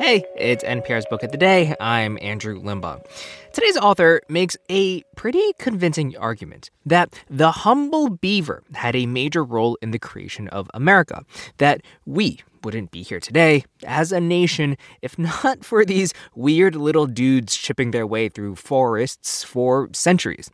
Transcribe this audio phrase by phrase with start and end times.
[0.00, 1.74] Hey, it's NPR's Book of the Day.
[1.78, 3.04] I'm Andrew Limbong.
[3.52, 9.76] Today's author makes a pretty convincing argument that the humble beaver had a major role
[9.82, 11.22] in the creation of America,
[11.58, 17.06] that we, wouldn't be here today as a nation if not for these weird little
[17.06, 20.50] dudes chipping their way through forests for centuries.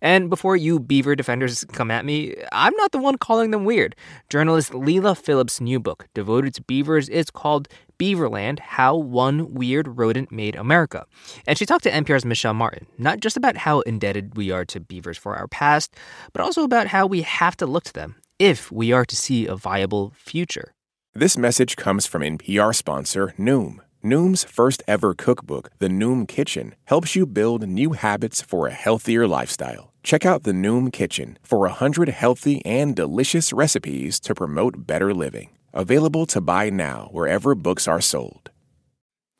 [0.00, 3.96] And before you beaver defenders come at me, I'm not the one calling them weird.
[4.28, 7.68] Journalist Leila Philip's new book, devoted to beavers, is called
[7.98, 11.04] Beaverland How One Weird Rodent Made America.
[11.46, 14.80] And she talked to NPR's Michel Martin, not just about how indebted we are to
[14.80, 15.94] beavers for our past,
[16.32, 19.46] but also about how we have to look to them if we are to see
[19.46, 20.74] a viable future.
[21.14, 23.78] This message comes from NPR sponsor Noom.
[24.04, 29.26] Noom's first ever cookbook, The Noom Kitchen, helps you build new habits for a healthier
[29.26, 29.92] lifestyle.
[30.04, 35.57] Check out The Noom Kitchen for 100 healthy and delicious recipes to promote better living.
[35.72, 38.50] Available to buy now wherever books are sold.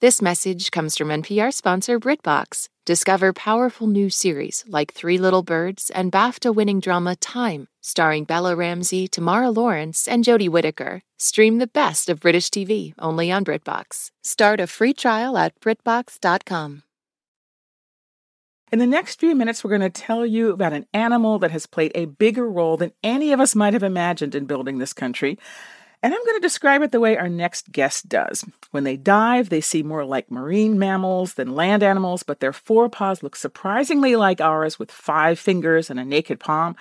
[0.00, 2.68] This message comes from NPR sponsor BritBox.
[2.86, 8.54] Discover powerful new series like Three Little Birds and BAFTA winning drama Time, starring Bella
[8.54, 11.02] Ramsey, Tamara Lawrence, and Jodie Whittaker.
[11.18, 14.10] Stream the best of British TV only on BritBox.
[14.22, 16.82] Start a free trial at BritBox.com.
[18.70, 21.66] In the next few minutes, we're going to tell you about an animal that has
[21.66, 25.38] played a bigger role than any of us might have imagined in building this country.
[26.02, 28.44] And I'm going to describe it the way our next guest does.
[28.70, 33.22] When they dive, they seem more like marine mammals than land animals, but their forepaws
[33.22, 36.76] look surprisingly like ours with five fingers and a naked palm.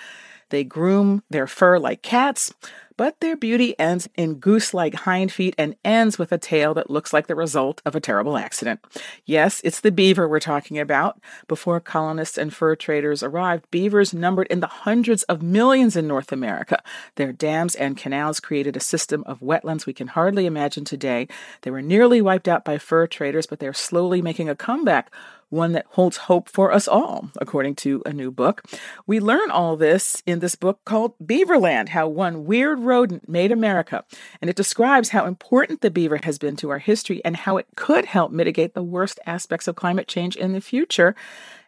[0.49, 2.53] They groom their fur like cats,
[2.97, 6.89] but their beauty ends in goose like hind feet and ends with a tail that
[6.89, 8.79] looks like the result of a terrible accident.
[9.25, 11.19] Yes, it's the beaver we're talking about.
[11.47, 16.31] Before colonists and fur traders arrived, beavers numbered in the hundreds of millions in North
[16.31, 16.81] America.
[17.15, 21.27] Their dams and canals created a system of wetlands we can hardly imagine today.
[21.61, 25.11] They were nearly wiped out by fur traders, but they're slowly making a comeback
[25.49, 28.63] one that holds hope for us all, according to a new book.
[29.05, 34.03] We learn all this in this book called Beaverland How One Weird Rodent Made America.
[34.41, 37.67] And it describes how important the beaver has been to our history and how it
[37.75, 41.15] could help mitigate the worst aspects of climate change in the future.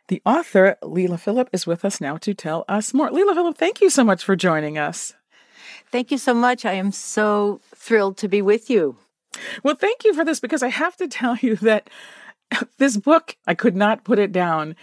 [0.09, 3.11] The author, Leila Philip, is with us now to tell us more.
[3.11, 5.13] Leila Philip, thank you so much for joining us.
[5.91, 6.66] Thank you so much.
[6.66, 8.97] I am so thrilled to be with you.
[9.63, 11.90] Well, thank you for this because I have to tell you that
[12.77, 14.75] this book, I could not put it down.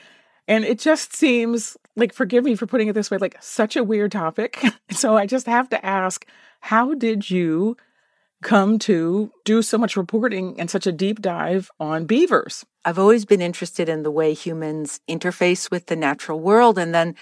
[0.48, 3.84] And it just seems like, forgive me for putting it this way, like such a
[3.84, 4.62] weird topic.
[4.90, 6.26] so I just have to ask
[6.60, 7.76] how did you
[8.42, 12.64] come to do so much reporting and such a deep dive on beavers?
[12.84, 16.78] I've always been interested in the way humans interface with the natural world.
[16.78, 17.16] And then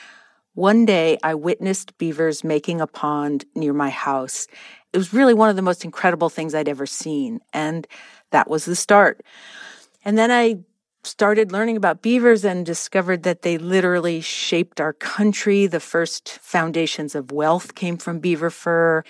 [0.54, 4.46] one day I witnessed beavers making a pond near my house.
[4.92, 7.40] It was really one of the most incredible things I'd ever seen.
[7.52, 7.86] And
[8.30, 9.22] that was the start.
[10.04, 10.58] And then I
[11.02, 15.66] started learning about beavers and discovered that they literally shaped our country.
[15.66, 19.04] The first foundations of wealth came from beaver fur.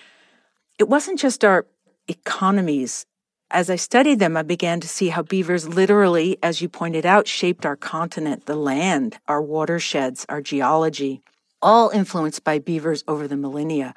[0.78, 1.66] It wasn't just our
[2.08, 3.06] economies.
[3.50, 7.28] As I studied them, I began to see how beavers literally, as you pointed out,
[7.28, 11.22] shaped our continent, the land, our watersheds, our geology,
[11.62, 13.94] all influenced by beavers over the millennia.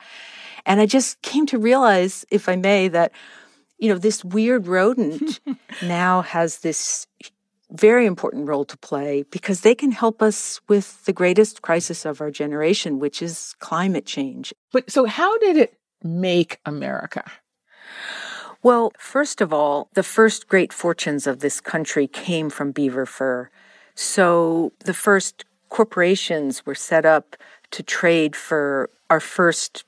[0.65, 3.11] And I just came to realize, if I may, that
[3.77, 5.39] you know, this weird rodent
[5.83, 7.07] now has this
[7.71, 12.21] very important role to play because they can help us with the greatest crisis of
[12.21, 14.53] our generation, which is climate change.
[14.71, 17.29] But so, how did it make America?
[18.63, 23.49] Well, first of all, the first great fortunes of this country came from beaver fur.
[23.95, 27.35] So, the first corporations were set up
[27.71, 29.83] to trade for our first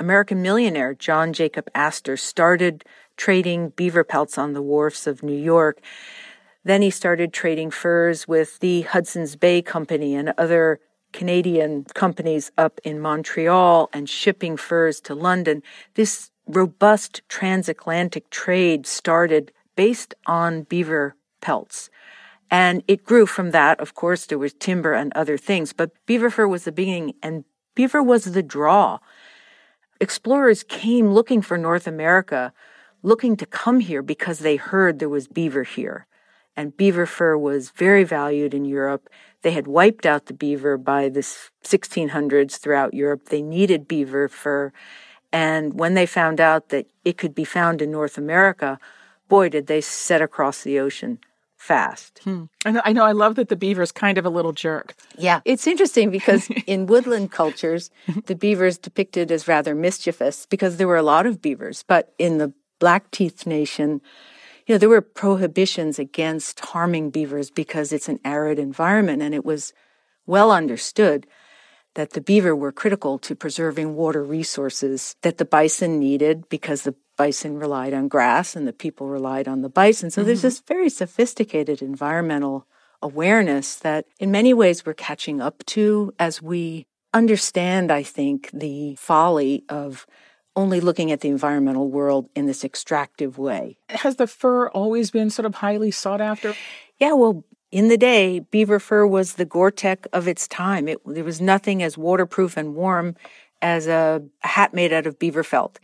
[0.00, 2.84] American millionaire, John Jacob Astor, started
[3.16, 5.80] trading beaver pelts on the wharfs of New York.
[6.64, 10.80] Then he started trading furs with the Hudson's Bay Company and other
[11.12, 15.62] Canadian companies up in Montreal and shipping furs to London.
[15.94, 21.90] This robust transatlantic trade started based on beaver pelts.
[22.50, 23.80] And it grew from that.
[23.80, 27.44] Of course, there was timber and other things, but beaver fur was the beginning and
[27.74, 28.98] beaver was the draw.
[30.00, 32.52] Explorers came looking for North America
[33.04, 36.06] looking to come here because they heard there was beaver here.
[36.56, 39.08] And beaver fur was very valued in Europe.
[39.42, 43.28] They had wiped out the beaver by the 1600s throughout Europe.
[43.28, 44.72] They needed beaver fur.
[45.32, 48.78] And when they found out that it could be found in North America,
[49.28, 51.18] boy, did they set across the ocean
[51.64, 52.20] fast.
[52.24, 52.44] Hmm.
[52.66, 53.04] I, know, I know.
[53.04, 54.94] I love that the beaver is kind of a little jerk.
[55.16, 55.40] Yeah.
[55.46, 57.90] It's interesting because in woodland cultures,
[58.26, 61.82] the beaver is depicted as rather mischievous because there were a lot of beavers.
[61.82, 64.00] But in the Blackfeet Nation,
[64.66, 69.44] you know, there were prohibitions against harming beavers because it's an arid environment and it
[69.44, 69.72] was
[70.26, 71.26] well understood
[71.94, 76.94] that the beaver were critical to preserving water resources that the bison needed because the
[77.16, 80.10] bison relied on grass and the people relied on the bison.
[80.10, 80.26] So mm-hmm.
[80.26, 82.66] there's this very sophisticated environmental
[83.00, 88.96] awareness that in many ways we're catching up to as we understand, I think, the
[88.96, 90.06] folly of
[90.56, 93.76] only looking at the environmental world in this extractive way.
[93.88, 96.54] Has the fur always been sort of highly sought after?
[96.98, 100.86] Yeah, well, in the day, beaver fur was the Gore-Tex of its time.
[100.86, 103.16] It, there was nothing as waterproof and warm
[103.60, 105.80] as a, a hat made out of beaver felt.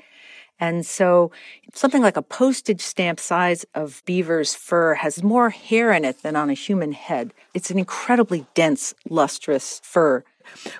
[0.60, 1.32] And so
[1.74, 6.36] something like a postage stamp size of beaver's fur has more hair in it than
[6.36, 7.32] on a human head.
[7.54, 10.22] It's an incredibly dense, lustrous fur.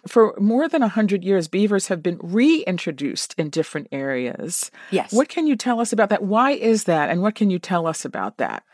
[0.06, 4.70] For more than 100 years, beavers have been reintroduced in different areas.
[4.90, 5.12] Yes.
[5.12, 6.22] What can you tell us about that?
[6.22, 7.10] Why is that?
[7.10, 8.64] And what can you tell us about that?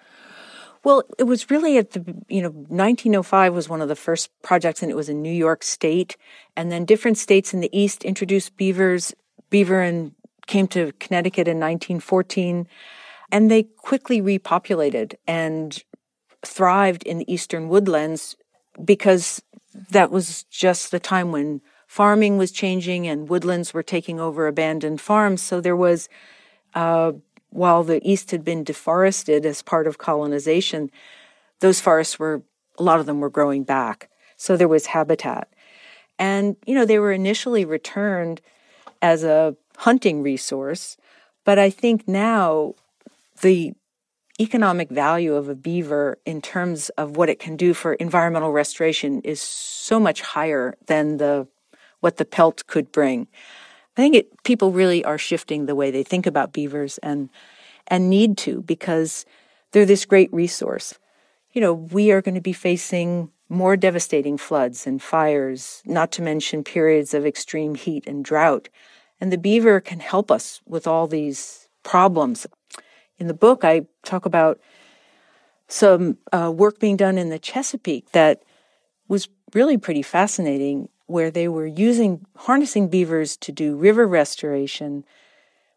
[0.84, 4.82] Well, it was really at the, you know, 1905 was one of the first projects
[4.82, 6.16] and it was in New York State.
[6.56, 9.12] And then different states in the East introduced beavers,
[9.50, 10.12] beaver and
[10.46, 12.68] came to Connecticut in 1914.
[13.32, 15.82] And they quickly repopulated and
[16.44, 18.36] thrived in the eastern woodlands
[18.84, 19.42] because
[19.90, 25.00] that was just the time when farming was changing and woodlands were taking over abandoned
[25.00, 25.42] farms.
[25.42, 26.08] So there was
[26.74, 27.12] uh,
[27.50, 30.90] while the East had been deforested as part of colonization,
[31.60, 32.42] those forests were,
[32.78, 34.10] a lot of them were growing back.
[34.36, 35.48] So there was habitat.
[36.18, 38.42] And, you know, they were initially returned
[39.00, 40.98] as a hunting resource.
[41.44, 42.74] But I think now
[43.40, 43.72] the
[44.40, 49.20] economic value of a beaver in terms of what it can do for environmental restoration
[49.22, 51.46] is so much higher than the
[52.00, 53.26] what the pelt could bring.
[53.96, 57.30] I think it, people really are shifting the way they think about beavers and
[57.86, 59.24] and need to because
[59.72, 60.94] they're this great resource.
[61.52, 66.22] You know, we are going to be facing more devastating floods and fires, not to
[66.22, 68.68] mention periods of extreme heat and drought.
[69.20, 72.46] And the beaver can help us with all these problems.
[73.18, 74.60] In the book, I talk about
[75.68, 78.42] some uh, work being done in the Chesapeake that
[79.08, 85.04] was really pretty fascinating where they were using harnessing beavers to do river restoration.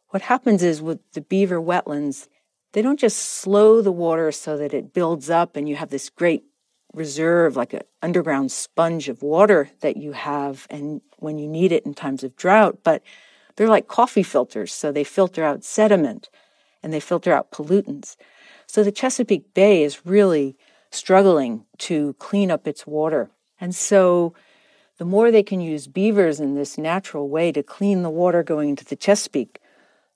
[0.09, 2.27] What happens is with the beaver wetlands,
[2.73, 6.09] they don't just slow the water so that it builds up and you have this
[6.09, 6.43] great
[6.93, 11.85] reserve, like an underground sponge of water that you have and when you need it
[11.85, 13.03] in times of drought, but
[13.55, 14.73] they're like coffee filters.
[14.73, 16.29] So they filter out sediment
[16.81, 18.15] and they filter out pollutants.
[18.67, 20.57] So the Chesapeake Bay is really
[20.91, 23.29] struggling to clean up its water.
[23.59, 24.33] And so
[24.97, 28.69] the more they can use beavers in this natural way to clean the water going
[28.69, 29.59] into the Chesapeake,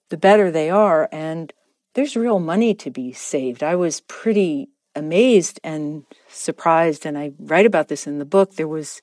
[0.09, 1.09] the better they are.
[1.11, 1.53] And
[1.93, 3.63] there's real money to be saved.
[3.63, 8.55] I was pretty amazed and surprised, and I write about this in the book.
[8.55, 9.01] There was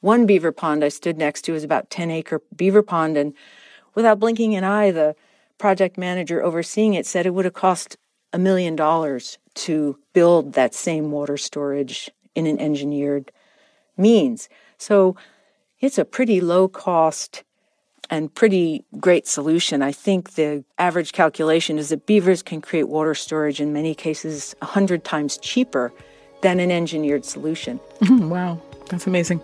[0.00, 3.34] one beaver pond I stood next to, it was about 10 acre beaver pond, and
[3.94, 5.16] without blinking an eye, the
[5.58, 7.96] project manager overseeing it said it would have cost
[8.32, 13.32] a million dollars to build that same water storage in an engineered
[13.96, 14.48] means.
[14.78, 15.16] So
[15.80, 17.42] it's a pretty low cost
[18.10, 19.82] and pretty great solution.
[19.82, 24.54] I think the average calculation is that beavers can create water storage in many cases
[24.60, 25.92] 100 times cheaper
[26.42, 27.80] than an engineered solution.
[28.10, 29.40] wow, that's amazing.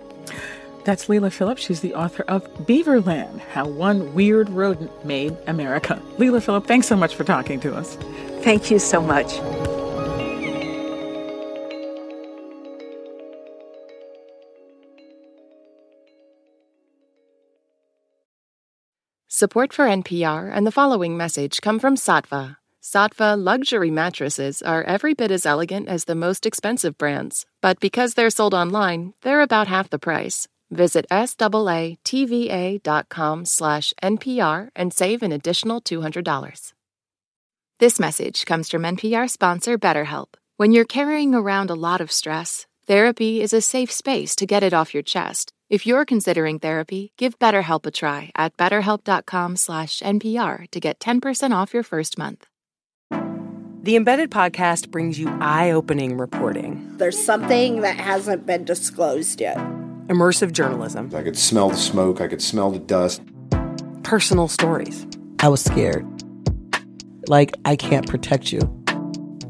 [0.84, 1.62] That's Leila Philips.
[1.62, 6.00] She's the author of Beaverland How One Weird Rodent Made America.
[6.18, 7.96] Leila Philips, thanks so much for talking to us.
[8.42, 9.32] Thank you so much.
[19.28, 22.56] Support for NPR and the following message come from Saatva.
[22.80, 28.14] Saatva luxury mattresses are every bit as elegant as the most expensive brands, but because
[28.14, 30.46] they're sold online, they're about half the price.
[30.72, 31.44] Visit SAATVA.com
[33.44, 36.72] slash NPR and save an additional $200.
[37.78, 40.34] This message comes from NPR sponsor BetterHelp.
[40.56, 44.62] When you're carrying around a lot of stress, therapy is a safe space to get
[44.62, 45.52] it off your chest.
[45.68, 51.52] If you're considering therapy, give BetterHelp a try at betterhelp.com slash NPR to get 10%
[51.52, 52.46] off your first month.
[53.82, 56.88] The Embedded podcast brings you eye-opening reporting.
[56.98, 59.58] There's something that hasn't been disclosed yet.
[60.08, 61.10] Immersive journalism.
[61.14, 63.22] I could smell the smoke, I could smell the dust.
[64.02, 65.06] Personal stories.
[65.40, 66.06] I was scared.
[67.28, 68.60] Like I can't protect you.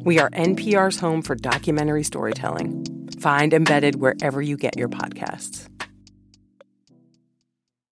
[0.04, 2.84] We are NPR's home for documentary storytelling.
[3.20, 5.68] Find Embedded wherever you get your podcasts.